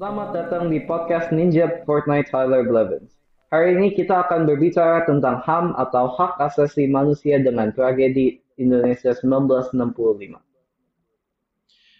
[0.00, 3.12] Selamat datang di podcast Ninja Fortnite Tyler Blevins.
[3.52, 10.40] Hari ini kita akan berbicara tentang HAM atau Hak Asasi Manusia dengan tragedi Indonesia 1965.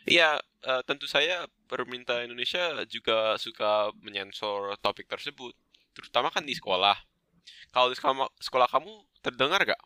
[0.09, 5.53] Iya, uh, tentu saya pemerintah Indonesia juga suka menyensor topik tersebut,
[5.93, 6.97] terutama kan di sekolah.
[7.69, 9.83] Kalau di sekolah, sekolah kamu terdengar gak?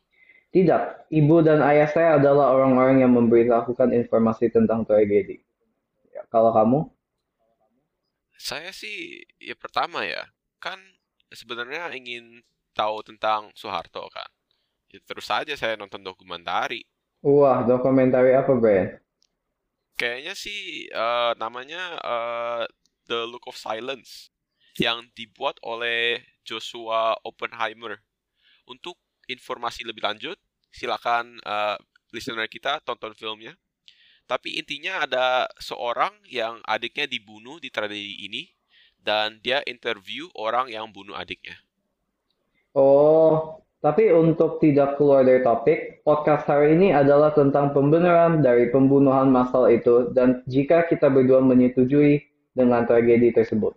[0.50, 5.38] Tidak, ibu dan ayah saya adalah orang-orang yang memberitahukan informasi tentang tragedi.
[6.10, 6.90] Ya, kalau kamu?
[8.34, 10.26] Saya sih, ya pertama ya,
[10.58, 10.82] kan
[11.30, 12.42] sebenarnya ingin
[12.74, 14.26] tahu tentang Soeharto kan.
[14.90, 16.82] Ya, terus saja saya nonton dokumentari.
[17.22, 18.98] Wah, dokumentari apa, Brian?
[19.94, 22.62] Kayaknya sih uh, namanya uh,
[23.06, 24.34] The Look of Silence
[24.80, 28.02] yang dibuat oleh Joshua Oppenheimer.
[28.64, 28.96] Untuk
[29.30, 30.36] informasi lebih lanjut,
[30.74, 31.78] silakan uh,
[32.10, 33.54] listener kita tonton filmnya.
[34.26, 38.46] Tapi intinya ada seorang yang adiknya dibunuh di tragedi ini
[39.02, 41.58] dan dia interview orang yang bunuh adiknya.
[42.70, 49.26] Oh, tapi untuk tidak keluar dari topik, podcast hari ini adalah tentang pembenaran dari pembunuhan
[49.26, 52.22] massal itu dan jika kita berdua menyetujui
[52.54, 53.74] dengan tragedi tersebut.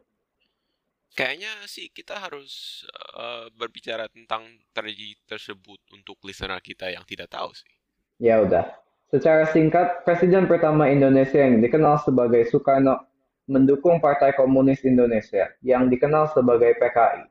[1.13, 2.81] Kayaknya sih kita harus
[3.13, 7.69] uh, berbicara tentang tragedi tersebut untuk listener kita yang tidak tahu sih.
[8.17, 8.65] Ya udah.
[9.13, 12.97] Secara singkat, Presiden pertama Indonesia yang dikenal sebagai Soekarno
[13.45, 17.29] mendukung Partai Komunis Indonesia yang dikenal sebagai PKI.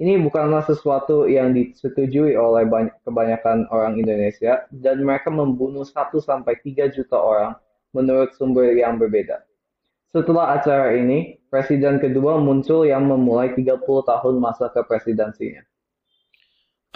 [0.00, 2.64] Ini bukanlah sesuatu yang disetujui oleh
[3.04, 7.52] kebanyakan orang Indonesia dan mereka membunuh 1 sampai 3 juta orang
[7.92, 9.44] menurut sumber yang berbeda.
[10.10, 15.62] Setelah acara ini, presiden kedua muncul yang memulai 30 tahun masa kepresidensinya.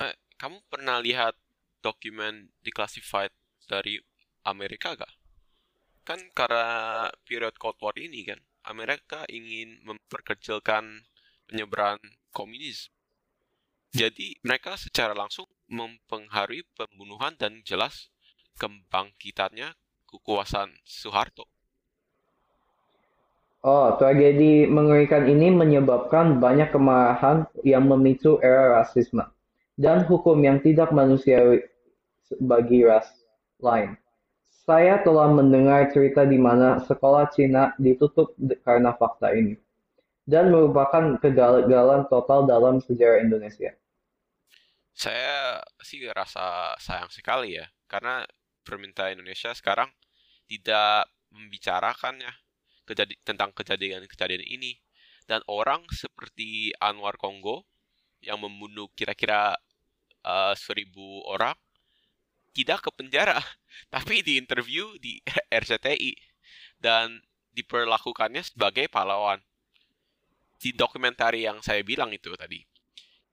[0.03, 1.39] Eh, kamu pernah lihat
[1.79, 3.31] dokumen declassified
[3.71, 4.03] dari
[4.43, 5.15] Amerika gak?
[6.03, 11.07] Kan karena period Cold War ini kan, Amerika ingin memperkecilkan
[11.47, 12.03] penyebaran
[12.35, 12.91] komunis.
[13.95, 18.11] Jadi mereka secara langsung mempengaruhi pembunuhan dan jelas
[18.59, 19.79] kebangkitannya
[20.11, 21.54] kekuasaan Soeharto.
[23.65, 29.25] Oh, tragedi mengerikan ini menyebabkan banyak kemarahan yang memicu era rasisme
[29.81, 31.65] dan hukum yang tidak manusiawi
[32.45, 33.09] bagi ras
[33.65, 33.97] lain.
[34.69, 38.37] Saya telah mendengar cerita di mana sekolah Cina ditutup
[38.69, 39.57] karena fakta ini
[40.29, 43.73] dan merupakan kegagalan total dalam sejarah Indonesia.
[44.93, 48.29] Saya sih rasa sayang sekali ya, karena
[48.61, 49.89] pemerintah Indonesia sekarang
[50.53, 52.44] tidak membicarakannya
[52.85, 54.79] kejadi tentang kejadian-kejadian ini.
[55.25, 57.65] Dan orang seperti Anwar Kongo
[58.21, 59.57] yang membunuh kira-kira
[60.25, 61.57] uh, seribu orang
[62.53, 63.41] tidak ke penjara
[63.95, 65.21] tapi di interview di
[65.65, 66.13] RCTI
[66.81, 67.25] dan
[67.57, 69.41] diperlakukannya sebagai pahlawan.
[70.61, 72.65] Di dokumentari yang saya bilang itu tadi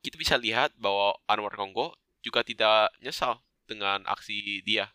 [0.02, 1.94] kita bisa lihat bahwa Anwar Kongo
[2.26, 3.38] juga tidak nyesal
[3.70, 4.90] dengan aksi dia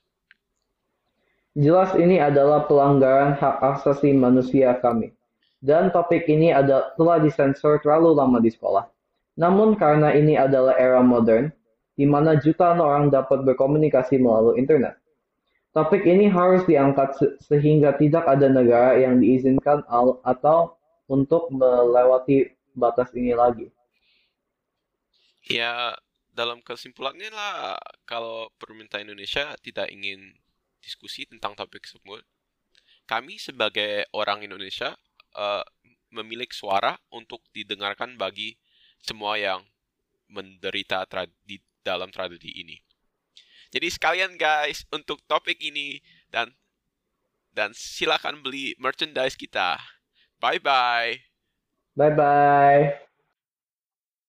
[1.57, 5.17] Jelas ini adalah pelanggaran hak asasi manusia kami.
[5.57, 8.85] Dan topik ini ada, telah disensor terlalu lama di sekolah.
[9.41, 11.49] Namun karena ini adalah era modern,
[11.97, 15.01] di mana jutaan orang dapat berkomunikasi melalui internet.
[15.73, 19.81] Topik ini harus diangkat se sehingga tidak ada negara yang diizinkan
[20.25, 20.77] atau
[21.09, 23.73] untuk melewati batas ini lagi.
[25.49, 25.97] Ya,
[26.37, 30.37] dalam kesimpulannya lah, kalau pemerintah Indonesia tidak ingin
[30.87, 32.23] diskusi tentang topik tersebut,
[33.11, 34.95] kami sebagai orang Indonesia
[35.35, 35.67] uh,
[36.15, 38.55] memiliki suara untuk didengarkan bagi
[39.03, 39.67] semua yang
[40.31, 41.07] menderita
[41.43, 42.77] di dalam tragedi ini.
[43.71, 45.99] Jadi sekalian guys untuk topik ini
[46.31, 46.55] dan
[47.51, 49.79] dan silakan beli merchandise kita.
[50.39, 51.19] Bye bye.
[51.97, 53.06] Bye bye.